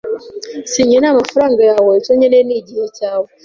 [0.71, 1.91] Sinkeneye amafaranga yawe.
[2.01, 3.27] Icyo nkeneye ni igihe cyawe.